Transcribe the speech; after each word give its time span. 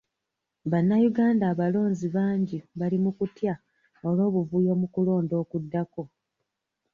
Bannayuganda 0.71 1.45
abalonzi 1.53 2.07
bangi 2.15 2.57
bali 2.79 2.97
mu 3.03 3.11
kutya 3.17 3.53
olw'obuvuyo 4.07 4.73
mu 4.81 4.87
kulonda 4.93 5.33
okuddako. 5.43 6.03